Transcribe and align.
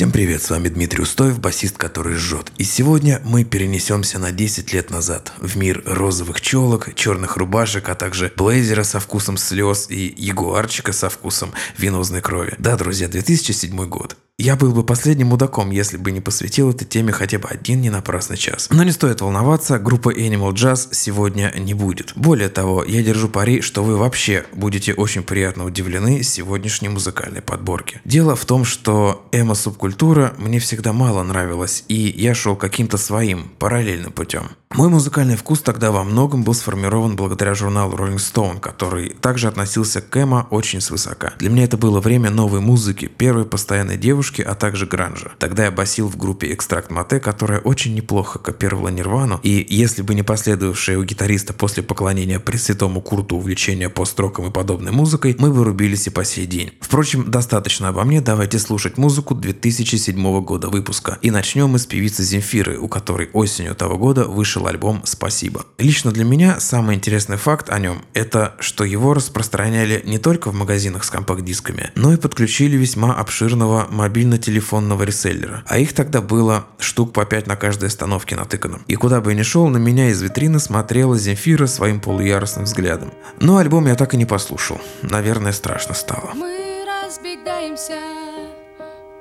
Всем 0.00 0.12
привет, 0.12 0.42
с 0.42 0.48
вами 0.48 0.68
Дмитрий 0.68 1.02
Устоев, 1.02 1.40
басист, 1.40 1.76
который 1.76 2.14
жжет. 2.14 2.50
И 2.56 2.64
сегодня 2.64 3.20
мы 3.22 3.44
перенесемся 3.44 4.18
на 4.18 4.32
10 4.32 4.72
лет 4.72 4.88
назад 4.88 5.30
в 5.36 5.58
мир 5.58 5.82
розовых 5.84 6.40
челок, 6.40 6.94
черных 6.94 7.36
рубашек, 7.36 7.86
а 7.90 7.94
также 7.94 8.32
блейзера 8.34 8.82
со 8.82 8.98
вкусом 8.98 9.36
слез 9.36 9.90
и 9.90 10.14
ягуарчика 10.16 10.92
со 10.94 11.10
вкусом 11.10 11.52
венозной 11.76 12.22
крови. 12.22 12.54
Да, 12.56 12.78
друзья, 12.78 13.08
2007 13.08 13.76
год. 13.90 14.16
Я 14.40 14.56
был 14.56 14.72
бы 14.72 14.84
последним 14.84 15.26
мудаком, 15.26 15.70
если 15.70 15.98
бы 15.98 16.12
не 16.12 16.22
посвятил 16.22 16.70
этой 16.70 16.86
теме 16.86 17.12
хотя 17.12 17.38
бы 17.38 17.46
один 17.46 17.82
ненапрасный 17.82 18.38
час. 18.38 18.68
Но 18.70 18.82
не 18.84 18.90
стоит 18.90 19.20
волноваться, 19.20 19.78
группы 19.78 20.14
Animal 20.14 20.54
Jazz 20.54 20.88
сегодня 20.92 21.52
не 21.58 21.74
будет. 21.74 22.14
Более 22.16 22.48
того, 22.48 22.82
я 22.82 23.02
держу 23.02 23.28
пари, 23.28 23.60
что 23.60 23.84
вы 23.84 23.98
вообще 23.98 24.46
будете 24.54 24.94
очень 24.94 25.24
приятно 25.24 25.66
удивлены 25.66 26.22
сегодняшней 26.22 26.88
музыкальной 26.88 27.42
подборке. 27.42 28.00
Дело 28.06 28.34
в 28.34 28.46
том, 28.46 28.64
что 28.64 29.28
эмо-субкультура 29.30 30.32
мне 30.38 30.58
всегда 30.58 30.94
мало 30.94 31.22
нравилась, 31.22 31.84
и 31.88 32.14
я 32.16 32.34
шел 32.34 32.56
каким-то 32.56 32.96
своим, 32.96 33.50
параллельным 33.58 34.10
путем. 34.10 34.52
Мой 34.72 34.88
музыкальный 34.88 35.34
вкус 35.34 35.62
тогда 35.62 35.90
во 35.90 36.04
многом 36.04 36.44
был 36.44 36.54
сформирован 36.54 37.16
благодаря 37.16 37.54
журналу 37.54 37.96
Rolling 37.96 38.18
Stone, 38.18 38.60
который 38.60 39.10
также 39.10 39.48
относился 39.48 40.00
к 40.00 40.16
эмо 40.16 40.46
очень 40.48 40.80
свысока. 40.80 41.32
Для 41.40 41.50
меня 41.50 41.64
это 41.64 41.76
было 41.76 42.00
время 42.00 42.30
новой 42.30 42.60
музыки, 42.60 43.06
первой 43.06 43.46
постоянной 43.46 43.98
девушки, 43.98 44.29
а 44.38 44.54
также 44.54 44.86
гранжа. 44.86 45.32
Тогда 45.38 45.64
я 45.64 45.70
басил 45.70 46.08
в 46.08 46.16
группе 46.16 46.52
Экстракт 46.52 46.90
Мате, 46.90 47.20
которая 47.20 47.60
очень 47.60 47.94
неплохо 47.94 48.38
копировала 48.38 48.88
Нирвану, 48.88 49.40
и 49.42 49.66
если 49.68 50.02
бы 50.02 50.14
не 50.14 50.22
последовавшее 50.22 50.98
у 50.98 51.04
гитариста 51.04 51.52
после 51.52 51.82
поклонения 51.82 52.38
Пресвятому 52.38 53.00
Курту 53.00 53.36
увлечение 53.36 53.88
пост-роком 53.88 54.48
и 54.48 54.50
подобной 54.50 54.92
музыкой, 54.92 55.34
мы 55.38 55.50
вырубились 55.50 56.06
и 56.06 56.10
по 56.10 56.24
сей 56.24 56.46
день. 56.46 56.72
Впрочем, 56.80 57.30
достаточно 57.30 57.88
обо 57.88 58.04
мне, 58.04 58.20
давайте 58.20 58.58
слушать 58.58 58.98
музыку 58.98 59.34
2007 59.34 60.40
года 60.42 60.68
выпуска. 60.68 61.18
И 61.22 61.30
начнем 61.30 61.70
мы 61.70 61.78
с 61.78 61.86
певицы 61.86 62.22
Земфиры, 62.22 62.78
у 62.78 62.88
которой 62.88 63.30
осенью 63.32 63.74
того 63.74 63.98
года 63.98 64.24
вышел 64.24 64.66
альбом 64.66 65.02
«Спасибо». 65.04 65.64
Лично 65.78 66.12
для 66.12 66.24
меня 66.24 66.60
самый 66.60 66.96
интересный 66.96 67.36
факт 67.36 67.70
о 67.70 67.78
нем– 67.78 68.02
это 68.14 68.54
что 68.60 68.84
его 68.84 69.14
распространяли 69.14 70.02
не 70.04 70.18
только 70.18 70.50
в 70.50 70.54
магазинах 70.54 71.04
с 71.04 71.10
компакт-дисками, 71.10 71.90
но 71.94 72.12
и 72.12 72.16
подключили 72.16 72.76
весьма 72.76 73.14
обширного 73.14 73.86
мобильно-телефонного 74.20 75.04
реселлера. 75.04 75.62
А 75.66 75.78
их 75.78 75.94
тогда 75.94 76.20
было 76.20 76.66
штук 76.78 77.12
по 77.12 77.24
5 77.24 77.46
на 77.46 77.56
каждой 77.56 77.88
остановке 77.88 78.36
натыкано. 78.36 78.80
И 78.86 78.94
куда 78.96 79.20
бы 79.20 79.32
я 79.32 79.38
ни 79.38 79.42
шел, 79.42 79.68
на 79.68 79.78
меня 79.78 80.10
из 80.10 80.20
витрины 80.20 80.58
смотрела 80.58 81.16
Земфира 81.16 81.66
своим 81.66 82.00
полуяростным 82.00 82.64
взглядом. 82.64 83.12
Но 83.40 83.56
альбом 83.56 83.86
я 83.86 83.94
так 83.94 84.12
и 84.14 84.16
не 84.16 84.26
послушал. 84.26 84.78
Наверное, 85.02 85.52
страшно 85.52 85.94
стало. 85.94 86.32
Мы 86.34 86.84
разбегаемся 86.84 87.98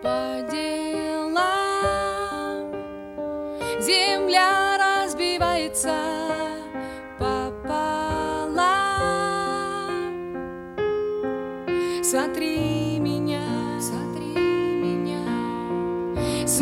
по 0.03 0.45
делам. 0.51 1.39
Земля 3.81 5.05
разбивается 5.05 6.08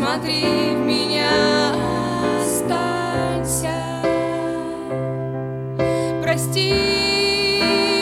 смотри 0.07 0.41
в 0.73 0.79
меня, 0.79 1.73
останься. 2.41 3.75
Прости 6.21 6.71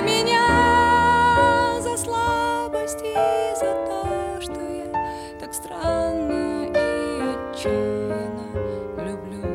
меня 0.01 1.81
за 1.81 1.97
слабость 1.97 3.01
и 3.01 3.15
за 3.59 3.73
то, 3.87 4.39
что 4.39 4.59
я 4.61 4.85
так 5.39 5.53
странно 5.53 6.65
и 6.67 7.21
отчаянно 7.33 8.47
люблю. 8.97 9.45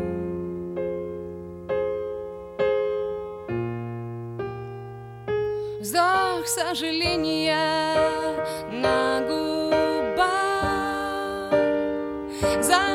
Вздох 5.81 6.47
сожаления 6.47 8.20
Зависли 12.41 12.90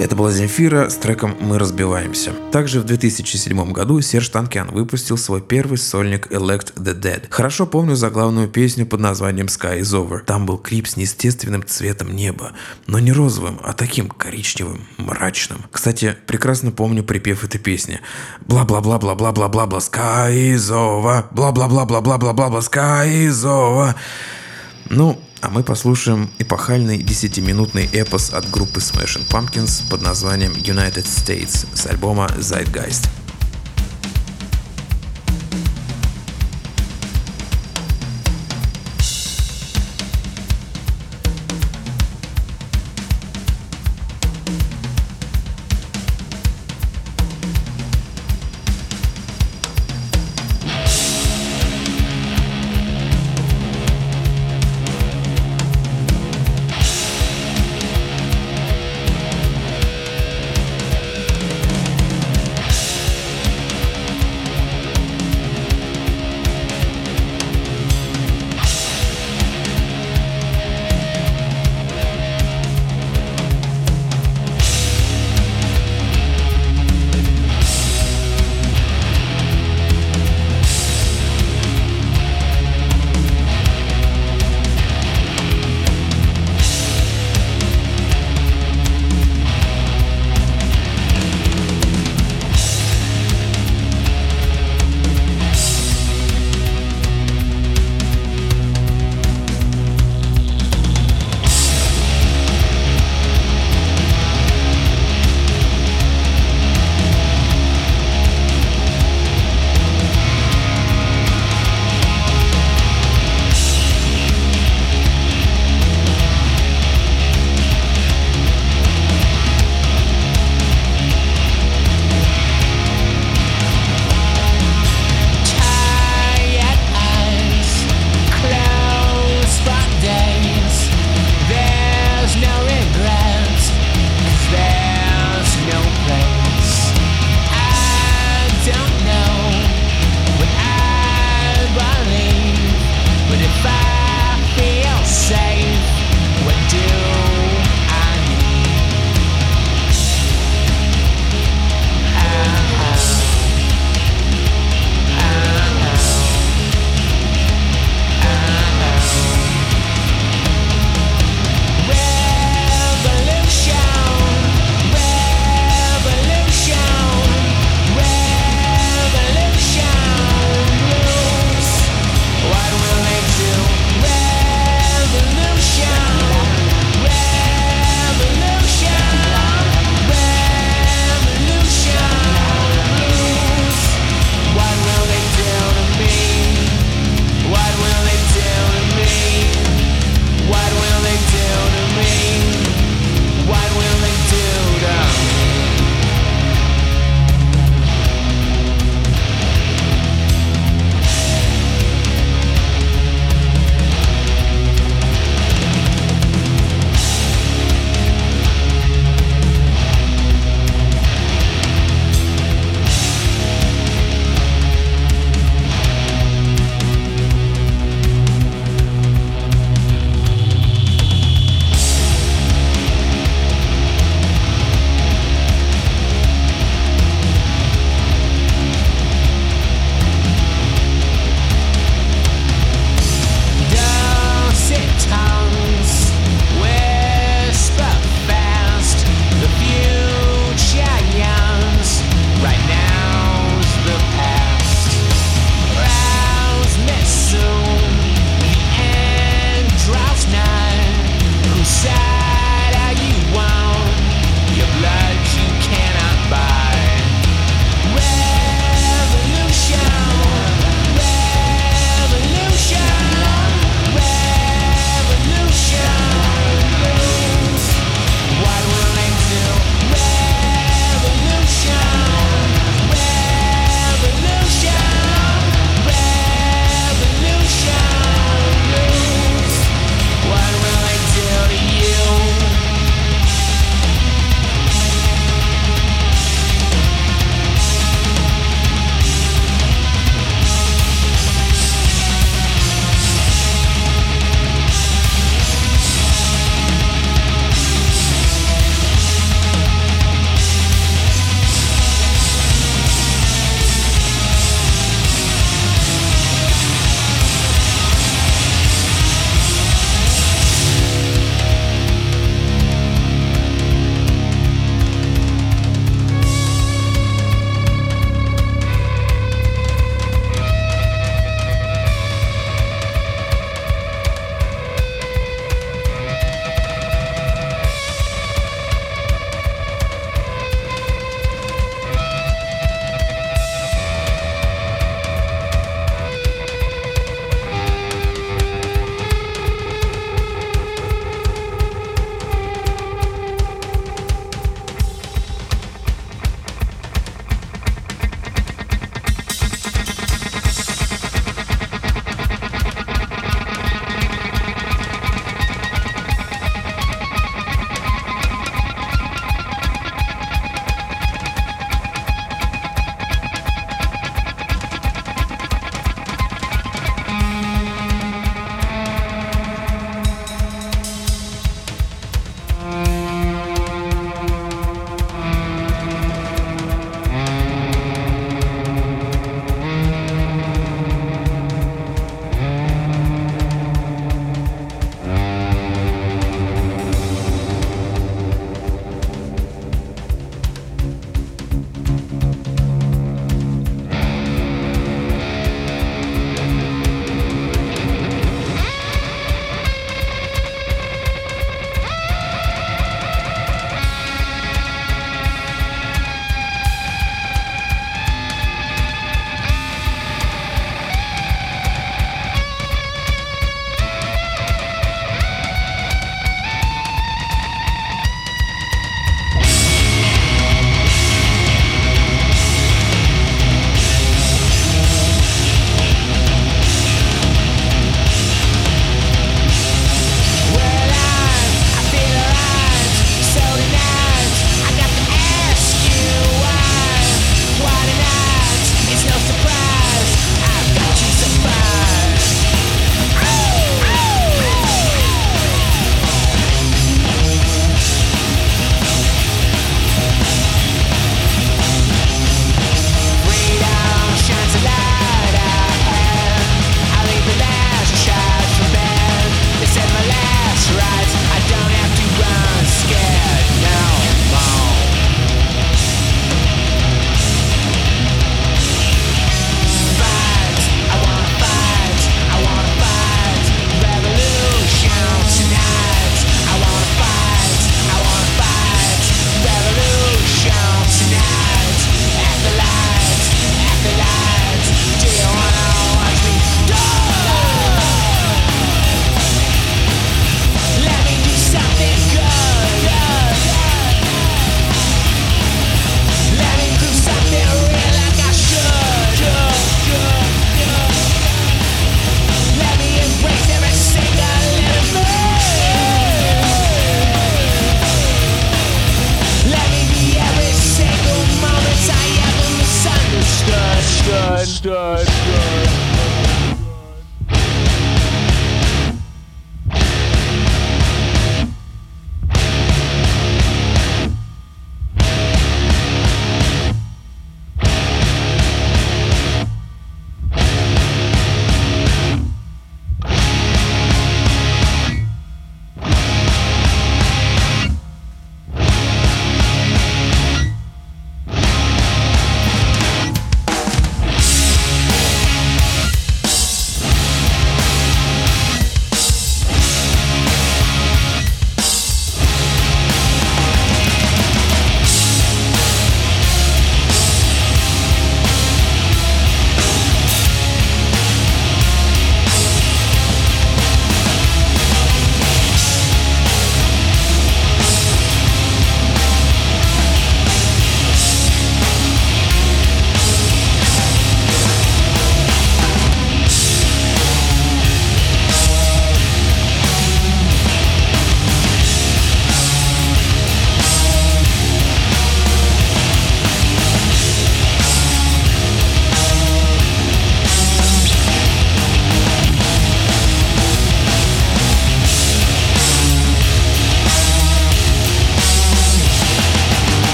Это 0.00 0.16
была 0.16 0.30
Земфира 0.30 0.88
с 0.88 0.96
треком 0.96 1.36
«Мы 1.40 1.58
разбиваемся». 1.58 2.32
Также 2.52 2.80
в 2.80 2.84
2007 2.84 3.70
году 3.70 4.00
Серж 4.00 4.30
Танкян 4.30 4.70
выпустил 4.70 5.18
свой 5.18 5.42
первый 5.42 5.76
сольник 5.76 6.32
«Elect 6.32 6.72
the 6.76 6.98
Dead». 6.98 7.24
Хорошо 7.28 7.66
помню 7.66 7.96
заглавную 7.96 8.48
песню 8.48 8.86
под 8.86 9.00
названием 9.00 9.48
«Sky 9.48 9.80
is 9.80 9.92
Over». 9.94 10.20
Там 10.20 10.46
был 10.46 10.56
клип 10.56 10.88
с 10.88 10.96
неестественным 10.96 11.66
цветом 11.66 12.16
неба, 12.16 12.52
но 12.86 12.98
не 12.98 13.12
розовым, 13.12 13.60
а 13.62 13.74
таким 13.74 14.08
коричневым, 14.08 14.86
мрачным. 14.96 15.66
Кстати, 15.70 16.16
прекрасно 16.26 16.70
помню 16.70 17.04
припев 17.04 17.44
этой 17.44 17.58
песни. 17.58 18.00
Бла-бла-бла-бла-бла-бла-бла, 18.46 19.80
sky 19.80 20.54
is 20.54 20.72
over, 20.72 21.26
бла-бла-бла-бла-бла-бла-бла, 21.30 22.60
sky 22.60 23.28
is 23.28 23.44
over. 23.44 23.94
Ну, 24.88 25.20
А 25.40 25.48
мы 25.48 25.62
послушаем 25.62 26.28
эпохальный 26.38 26.98
10-минутный 26.98 27.88
эпос 27.92 28.34
от 28.34 28.50
группы 28.50 28.80
Smashing 28.80 29.26
Pumpkins 29.28 29.82
под 29.88 30.02
названием 30.02 30.52
United 30.52 31.04
States 31.04 31.66
с 31.74 31.86
альбома 31.86 32.26
Zeitgeist. 32.38 33.08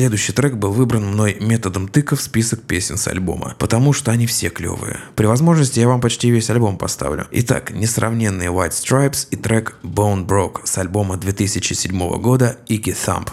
Следующий 0.00 0.32
трек 0.32 0.54
был 0.54 0.72
выбран 0.72 1.04
мной 1.04 1.36
методом 1.40 1.86
тыка 1.86 2.16
в 2.16 2.22
список 2.22 2.62
песен 2.62 2.96
с 2.96 3.06
альбома, 3.06 3.54
потому 3.58 3.92
что 3.92 4.10
они 4.10 4.26
все 4.26 4.48
клевые. 4.48 4.98
При 5.14 5.26
возможности 5.26 5.78
я 5.78 5.88
вам 5.88 6.00
почти 6.00 6.30
весь 6.30 6.48
альбом 6.48 6.78
поставлю. 6.78 7.26
Итак, 7.32 7.70
несравненные 7.70 8.48
White 8.48 8.70
Stripes 8.70 9.26
и 9.30 9.36
трек 9.36 9.76
Bone 9.82 10.24
Broke 10.24 10.60
с 10.64 10.78
альбома 10.78 11.18
2007 11.18 12.18
года 12.18 12.56
Iggy 12.66 12.96
Thump. 12.96 13.28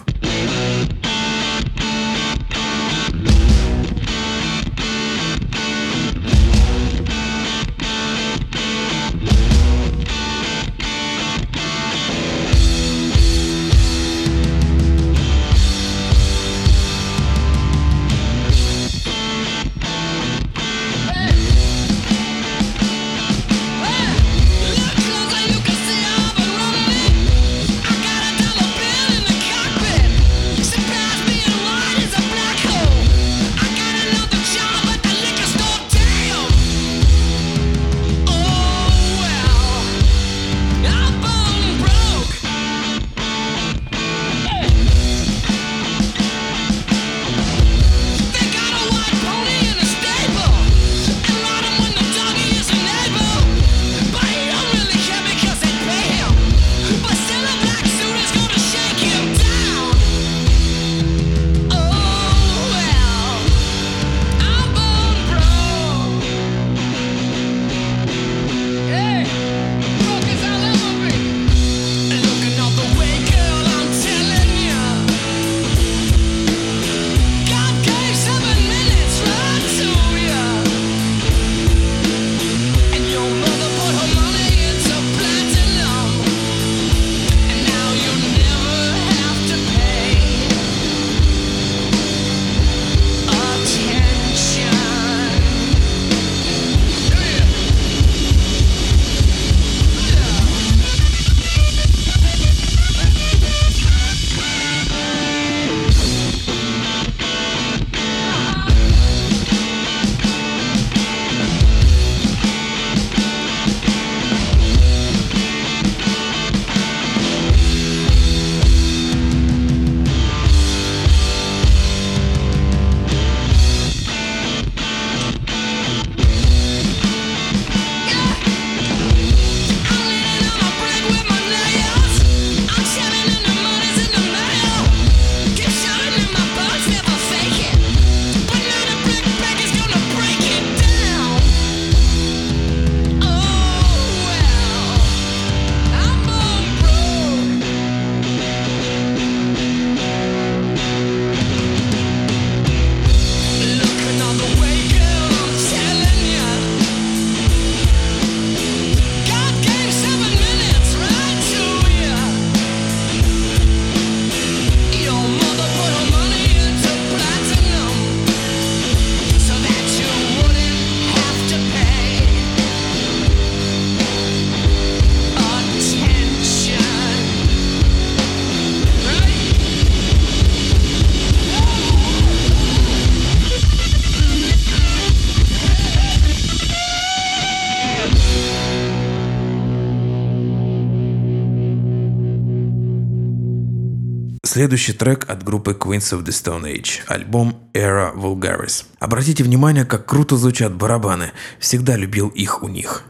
Следующий 194.58 194.94
трек 194.94 195.30
от 195.30 195.44
группы 195.44 195.74
Queens 195.74 196.18
of 196.18 196.24
the 196.24 196.32
Stone 196.32 196.64
Age, 196.64 197.02
альбом 197.06 197.70
Era 197.76 198.12
Vulgaris. 198.16 198.86
Обратите 198.98 199.44
внимание, 199.44 199.86
как 199.86 200.08
круто 200.08 200.36
звучат 200.36 200.74
барабаны. 200.74 201.32
Всегда 201.60 201.96
любил 201.96 202.30
их 202.30 202.64
у 202.64 202.68
них. 202.68 203.04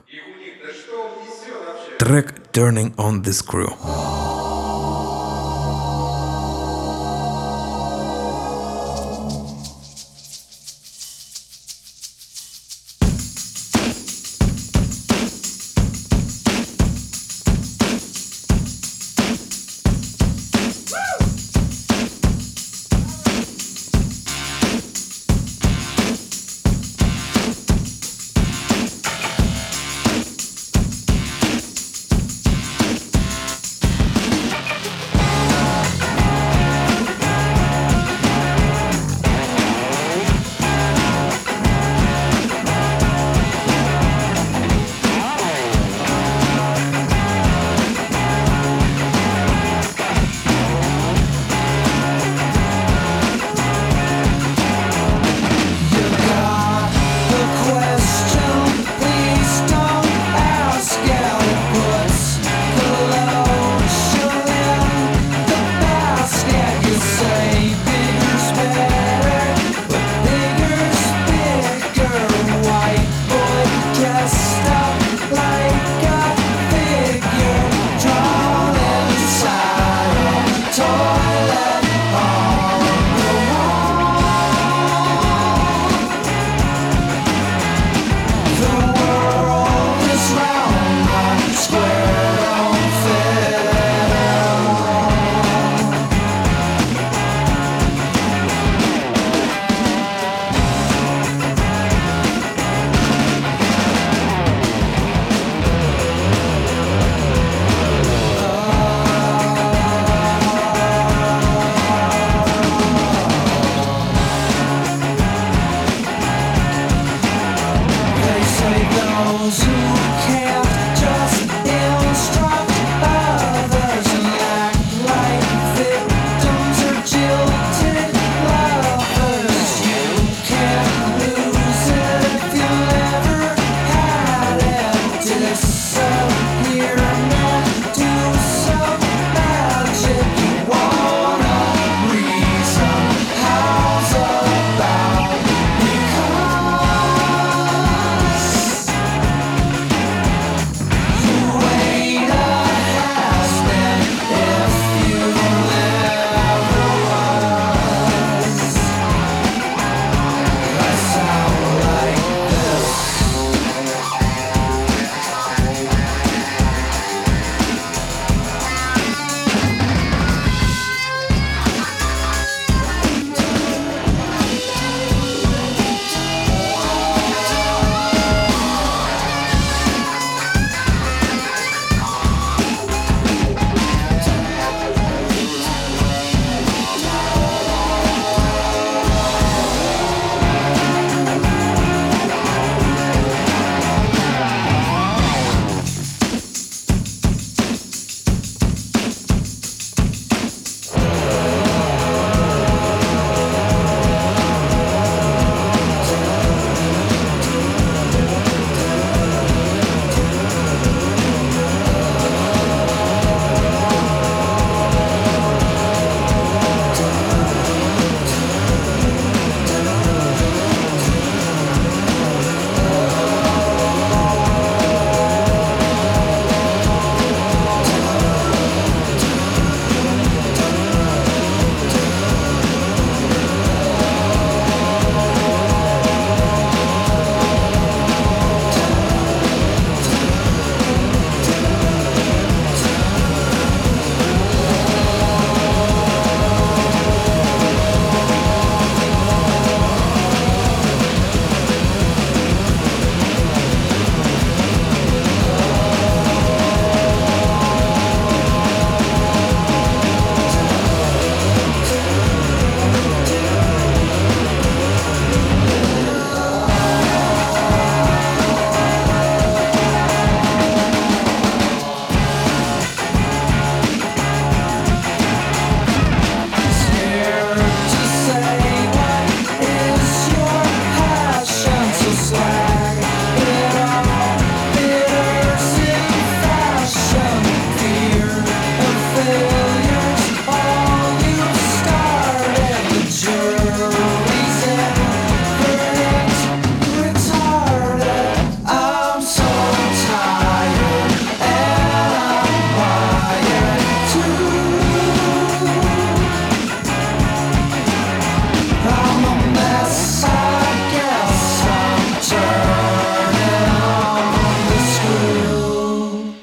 Трек 2.00 2.34
Turning 2.52 2.94
on 2.96 3.24
the 3.24 3.32
Screw. 3.32 4.47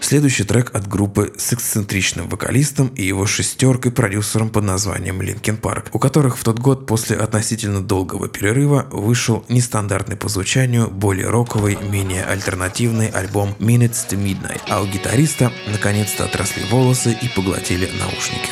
Следующий 0.05 0.45
трек 0.45 0.75
от 0.75 0.87
группы 0.87 1.33
с 1.39 1.55
эксцентричным 1.55 2.29
вокалистом 2.29 2.89
и 2.89 3.03
его 3.03 3.25
шестеркой-продюсером 3.25 4.51
под 4.51 4.65
названием 4.65 5.23
Linkin 5.23 5.59
Park, 5.59 5.87
у 5.95 5.99
которых 5.99 6.37
в 6.37 6.45
тот 6.45 6.59
год 6.59 6.87
после 6.87 7.17
относительно 7.17 7.81
долгого 7.81 8.29
перерыва 8.29 8.87
вышел 8.91 9.47
нестандартный 9.49 10.17
по 10.17 10.29
звучанию, 10.29 10.91
более 10.91 11.31
роковый, 11.31 11.79
менее 11.81 12.23
альтернативный 12.23 13.09
альбом 13.09 13.57
Minutes 13.59 14.07
to 14.07 14.23
Midnight, 14.23 14.61
а 14.69 14.83
у 14.83 14.87
гитариста 14.87 15.51
наконец-то 15.69 16.27
отросли 16.27 16.65
волосы 16.71 17.17
и 17.23 17.29
поглотили 17.29 17.89
наушники. 17.99 18.51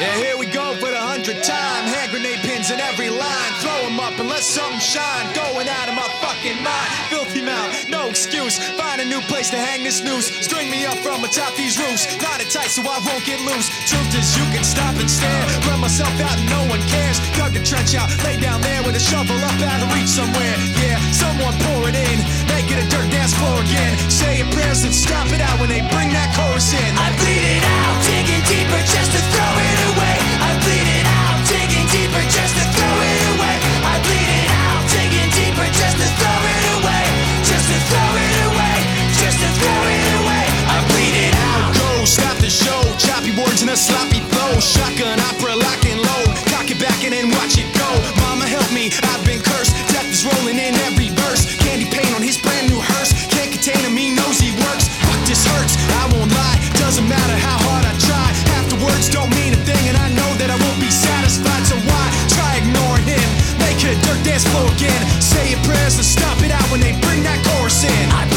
Yeah, 0.00 0.16
here 0.18 0.36
we 0.36 0.46
go 0.46 0.74
for 0.80 0.90
the 0.90 1.04
pins 2.64 2.70
in 2.70 2.80
every 2.80 3.10
line. 3.10 3.52
Throw 3.60 3.78
'em 3.86 4.00
up 4.00 4.18
and 4.18 4.28
let 4.28 4.42
something 4.42 4.80
shine. 4.80 5.26
Going 5.34 5.68
out 5.68 5.88
of 5.88 5.94
my 5.94 6.08
fucking 6.20 6.62
mind. 6.62 6.90
Filthy 7.10 7.42
mouth, 7.42 7.88
no 7.88 8.08
excuse. 8.08 8.58
Find 8.80 9.00
a 9.00 9.04
new 9.04 9.20
place 9.22 9.50
to 9.50 9.58
hang 9.58 9.82
this 9.82 10.00
noose. 10.00 10.28
String 10.40 10.70
me 10.70 10.86
up 10.86 10.98
from 10.98 11.24
atop 11.24 11.56
these 11.56 11.76
roofs. 11.78 12.04
Knot 12.22 12.40
it 12.40 12.50
tight 12.50 12.70
so 12.70 12.82
I 12.82 12.98
won't 13.06 13.24
get 13.24 13.40
loose. 13.40 13.68
Truth 13.90 14.14
is, 14.18 14.36
you 14.36 14.44
can 14.54 14.64
stop 14.64 14.94
and 14.96 15.10
stare. 15.10 15.44
Run 15.68 15.80
myself 15.80 16.14
out 16.20 16.36
and 16.38 16.48
no 16.50 16.62
one 16.74 16.82
cares. 16.88 17.18
Dug 17.38 17.52
the 17.52 17.62
trench 17.70 17.94
out, 17.94 18.08
lay 18.24 18.36
down 18.36 18.60
there 18.60 18.82
with 18.82 18.96
a 18.96 19.04
shovel 19.10 19.38
up 19.48 19.60
out 19.70 19.80
of 19.82 19.92
reach 19.94 20.08
somewhere. 20.08 20.56
Yeah, 20.82 20.98
someone 21.12 21.54
pour 21.64 21.88
it 21.88 21.96
in. 22.08 22.18
Make 22.52 22.68
it 22.72 22.78
a 22.84 22.86
dirt 22.92 23.08
dance 23.10 23.34
floor 23.34 23.56
again. 23.66 23.92
Say 24.08 24.38
your 24.40 24.50
prayers 24.54 24.84
and 24.84 24.94
stop 24.94 25.28
it 25.36 25.40
out 25.40 25.56
when 25.60 25.68
they 25.68 25.82
bring 25.94 26.10
that 26.18 26.28
chorus 26.36 26.72
in. 26.72 26.90
I 27.06 27.08
bleed 27.20 27.44
it 27.56 27.64
out, 27.76 27.94
digging 28.08 28.44
deeper 28.50 28.82
just 28.94 29.10
to 29.14 29.20
throw 29.32 29.52
it 29.68 29.80
away. 29.90 30.23
Don't 59.14 59.30
mean 59.36 59.52
a 59.52 59.56
thing, 59.64 59.88
and 59.88 59.96
I 59.96 60.08
know 60.08 60.34
that 60.34 60.50
I 60.50 60.56
won't 60.56 60.80
be 60.80 60.90
satisfied. 60.90 61.23
It 63.84 64.00
dirt 64.02 64.24
dance 64.24 64.48
floor 64.48 64.64
again. 64.72 65.00
Say 65.20 65.50
your 65.50 65.62
prayers 65.64 65.96
and 65.96 66.04
stop 66.06 66.40
it 66.42 66.50
out 66.50 66.64
when 66.72 66.80
they 66.80 66.92
bring 67.04 67.22
that 67.24 67.38
chorus 67.44 67.84
in. 67.84 68.04
I 68.10 68.33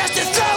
just 0.00 0.18
as 0.18 0.49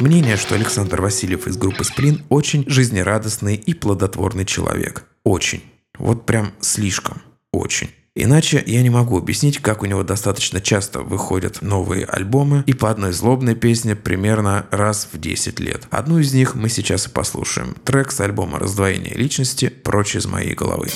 мнение, 0.00 0.36
что 0.36 0.54
Александр 0.54 1.00
Васильев 1.00 1.46
из 1.46 1.56
группы 1.56 1.84
«Сплин» 1.84 2.22
очень 2.28 2.64
жизнерадостный 2.68 3.56
и 3.56 3.74
плодотворный 3.74 4.44
человек. 4.44 5.04
Очень. 5.24 5.62
Вот 5.98 6.26
прям 6.26 6.52
слишком. 6.60 7.22
Очень. 7.52 7.90
Иначе 8.20 8.62
я 8.66 8.82
не 8.82 8.90
могу 8.90 9.16
объяснить, 9.16 9.58
как 9.58 9.82
у 9.82 9.86
него 9.86 10.02
достаточно 10.02 10.60
часто 10.60 11.00
выходят 11.02 11.62
новые 11.62 12.04
альбомы 12.04 12.64
и 12.66 12.72
по 12.72 12.90
одной 12.90 13.12
злобной 13.12 13.54
песне 13.54 13.94
примерно 13.94 14.66
раз 14.72 15.08
в 15.12 15.20
10 15.20 15.60
лет. 15.60 15.86
Одну 15.90 16.18
из 16.18 16.34
них 16.34 16.56
мы 16.56 16.68
сейчас 16.68 17.06
и 17.06 17.10
послушаем. 17.10 17.76
Трек 17.84 18.10
с 18.10 18.20
альбома 18.20 18.58
«Раздвоение 18.58 19.14
личности. 19.14 19.68
Прочь 19.68 20.16
из 20.16 20.26
моей 20.26 20.54
головы». 20.54 20.88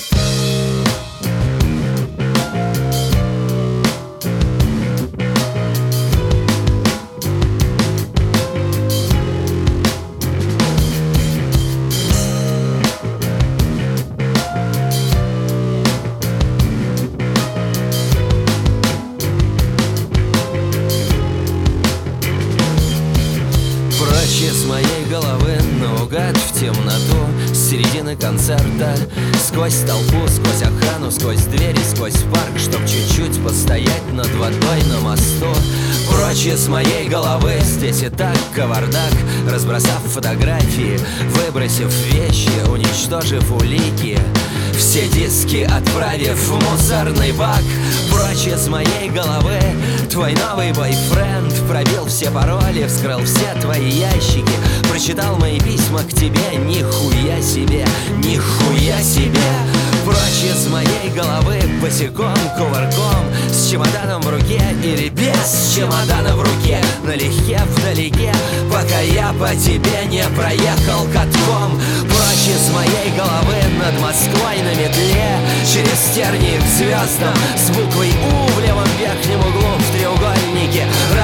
Моей 36.73 37.07
головы. 37.07 37.53
Здесь 37.61 38.01
и 38.01 38.09
так 38.09 38.35
кавардак 38.55 39.13
Разбросав 39.47 40.01
фотографии 40.11 40.99
Выбросив 41.29 41.91
вещи, 42.11 42.49
уничтожив 42.67 43.51
улики. 43.51 44.17
Все 44.75 45.07
диски 45.07 45.69
отправив 45.71 46.35
в 46.35 46.71
мусорный 46.71 47.31
бак. 47.33 47.61
Прочь 48.11 48.47
из 48.47 48.67
моей 48.67 49.09
головы 49.09 49.59
Твой 50.09 50.33
новый 50.33 50.73
бойфренд 50.73 51.53
Пробил 51.69 52.07
все 52.07 52.31
пароли, 52.31 52.87
вскрыл 52.87 53.23
все 53.23 53.53
твои 53.61 53.89
ящики. 53.89 54.53
Прочитал 54.89 55.37
мои 55.37 55.59
письма 55.59 55.99
к 55.99 56.09
тебе 56.09 56.57
Нихуя 56.65 57.39
себе, 57.41 57.85
нихуя 58.17 58.99
себе 59.03 59.72
Прочь 60.05 60.43
из 60.43 60.67
моей 60.67 61.09
головы 61.15 61.61
Босиком, 61.81 62.35
кувырком 62.57 63.25
С 63.49 63.69
чемоданом 63.69 64.21
в 64.21 64.29
руке 64.29 64.61
Или 64.83 65.07
без 65.09 65.73
чемодана 65.73 66.35
в 66.35 66.41
руке. 66.41 66.79
Налегке 67.05 67.61
вдалеке 67.69 68.33
Пока 68.69 68.99
я 68.99 69.33
по 69.39 69.55
тебе 69.55 70.05
не 70.09 70.23
проехал 70.35 71.05
катком. 71.13 71.79
Прочь 72.01 72.47
из 72.53 72.69
моей 72.71 73.15
головы 73.15 73.55
Над 73.79 73.99
Москвой 74.01 74.57
на 74.63 74.75
метле 74.75 75.39
Через 75.65 76.13
тернии 76.13 76.57
к 76.57 76.65
звездам 76.77 77.35
С 77.55 77.69
буквой 77.69 78.09
У 78.09 78.51
в 78.51 78.59
левом 78.59 78.87
верхнем 78.99 79.39
углу 79.39 79.77
В 79.79 79.97
треугольнике 79.97 80.32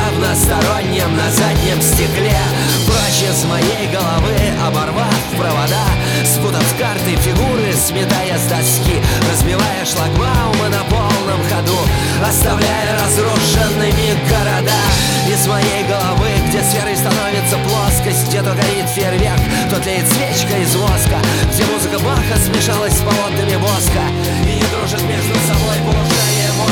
равностороннем 0.10 1.16
На 1.16 1.30
заднем 1.32 1.82
стекле. 1.82 2.38
Прочь 2.86 3.30
из 3.30 3.44
моей 3.46 3.88
головы 3.92 4.36
Оборвав 4.66 5.24
провода 5.38 5.86
Спутав 6.26 6.66
карты 6.78 7.16
фигуры 7.18 7.74
Сметая 7.74 8.38
с 8.38 8.46
доски. 8.50 9.02
Разбивая 9.30 9.86
шлагбаумы 9.86 10.70
на 10.70 10.84
полном 10.86 11.42
ходу 11.50 11.78
Оставляя 12.26 13.00
разрушенными 13.00 14.18
города. 14.30 14.80
Из 15.28 15.48
моей 15.48 15.84
головы 15.88 16.30
Где 16.48 16.64
сферой 16.64 16.96
становится 16.96 17.58
плоскость 17.68 18.28
Где 18.28 18.42
то 18.42 18.54
горит 18.54 18.90
фейерверк 18.90 19.42
То 19.70 19.80
тлеет 19.82 20.08
свечка 20.08 20.58
из 20.58 20.76
воска 20.76 21.18
Где 21.54 21.66
музыка 21.66 22.00
Баха 22.00 22.38
смешалась 22.44 22.94
с 22.94 23.02
полотнами 23.02 23.56
воска. 23.56 24.02
И 24.46 24.56
не 24.56 24.66
дружит 24.74 25.04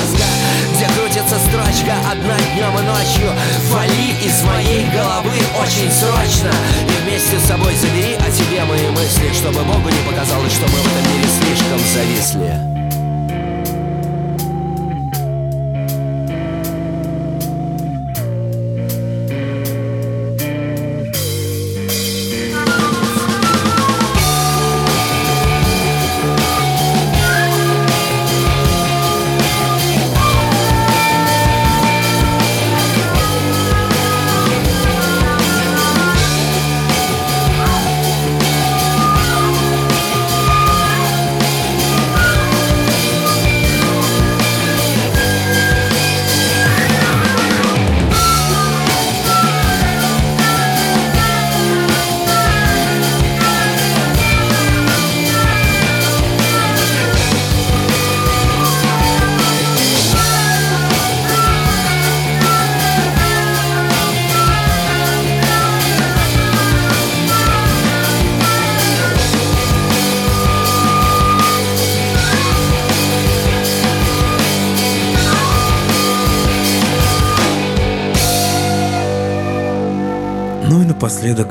мозга 0.07 0.23
Где 0.75 0.85
крутится 0.87 1.39
строчка 1.39 1.95
одна 2.09 2.37
днем 2.53 2.77
и 2.77 2.81
ночью 2.83 3.31
Вали 3.69 4.11
из 4.23 4.41
моей 4.43 4.85
головы 4.89 5.33
очень 5.59 5.91
срочно. 5.91 6.51
И 6.87 7.03
вместе 7.03 7.39
с 7.39 7.47
собой 7.47 7.75
забери 7.75 8.15
о 8.15 8.31
тебе 8.31 8.63
мои 8.65 8.89
мысли 8.89 9.31
Чтобы 9.33 9.63
Богу 9.63 9.89
не 9.89 10.09
показалось, 10.09 10.53
что 10.53 10.63
мы 10.63 10.77
в 10.77 10.87
этом 10.87 11.13
мире 11.13 11.27
слишком 11.39 11.79
зависли. 11.93 12.76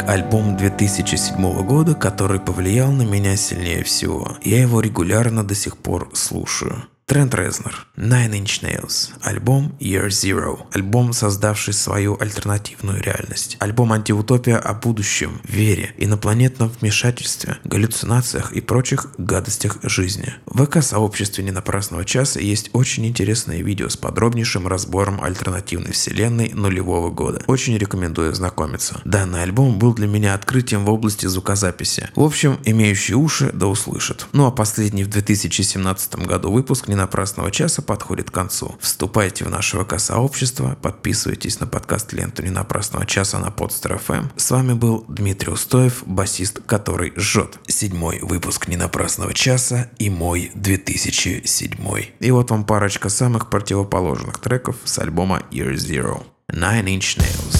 Альбом 0.07 0.57
2007 0.57 1.67
года, 1.67 1.95
который 1.95 2.41
повлиял 2.41 2.93
на 2.93 3.03
меня 3.03 3.37
сильнее 3.37 3.83
всего. 3.85 4.37
Я 4.43 4.61
его 4.61 4.81
регулярно 4.81 5.45
до 5.45 5.55
сих 5.55 5.77
пор 5.77 6.11
слушаю. 6.15 6.85
Трент 7.09 7.37
Резнер, 7.37 7.87
Nine 7.97 8.33
Inch 8.33 8.63
Nails, 8.65 9.11
альбом 9.23 9.77
Year 9.79 10.09
Zero, 10.09 10.67
альбом, 10.73 11.13
создавший 11.13 11.73
свою 11.73 12.19
альтернативную 12.21 13.01
реальность, 13.01 13.57
альбом 13.61 13.93
антиутопия 13.93 14.59
о 14.59 14.75
будущем, 14.75 15.41
вере, 15.45 15.95
инопланетном 15.99 16.69
вмешательстве, 16.69 17.59
галлюцинациях 17.63 18.51
и 18.51 18.61
прочих 18.61 19.07
гадостях 19.19 19.79
жизни. 19.85 20.35
В 20.47 20.65
ВК-сообществе 20.65 21.45
Ненапрасного 21.45 22.05
часа 22.05 22.41
есть 22.41 22.71
очень 22.73 23.07
интересное 23.07 23.63
видео 23.63 23.89
с 23.89 23.97
подробнейшим 23.97 24.67
разбором 24.67 25.23
альтернативной 25.23 25.93
вселенной 25.93 26.51
нулевого 26.55 27.11
года. 27.11 27.41
Очень 27.47 27.79
рекомендую 27.79 28.33
ознакомиться. 28.33 29.01
Данный 29.05 29.45
альбом 29.45 29.79
был 29.79 29.95
для 29.95 30.09
меня 30.09 30.35
открытием 30.35 30.85
в 30.85 30.91
области 30.91 31.27
звукозаписи. 31.27 32.11
В 32.17 32.23
общем, 32.25 32.59
имеющие 32.65 33.17
уши 33.17 33.53
да 33.53 33.69
услышат. 33.69 34.27
Ну 34.33 34.47
а 34.47 34.51
последний 34.51 35.05
в 35.05 35.09
2017 35.09 36.17
году 36.27 36.51
выпуск 36.51 36.89
Ненапрасного 36.97 37.51
часа 37.51 37.83
подходит 37.83 38.31
к 38.31 38.35
концу. 38.35 38.75
Вступайте 38.81 39.45
в 39.45 39.51
наше 39.51 39.77
ВК-сообщество, 39.79 40.79
подписывайтесь 40.81 41.61
на 41.61 41.67
подкаст 41.67 42.15
ленту 42.15 42.43
Ненапрасного 42.43 43.05
часа 43.05 43.39
на 43.39 43.49
Podster 43.49 44.01
FM. 44.03 44.31
С 44.37 44.51
вами 44.51 44.73
был 44.73 45.05
Дмитрий 45.07 45.53
Устоев, 45.53 46.03
басист, 46.07 46.61
который 46.65 47.13
жжет. 47.15 47.59
Седьмой 47.69 48.21
выпуск 48.23 48.69
Ненапрасного 48.69 49.35
часа 49.35 49.91
и 49.99 50.09
мой 50.09 50.51
2007. 50.55 51.71
И 52.19 52.31
вот 52.31 52.51
вам 52.51 52.65
парочка 52.65 53.11
самых 53.11 53.51
противоположных 53.51 54.39
треков 54.39 54.77
с 54.85 54.99
альбома 54.99 55.43
Year 55.51 55.75
Zero. 55.75 56.25
Nine 56.51 56.87
Inch 56.87 57.19
Nails. 57.19 57.56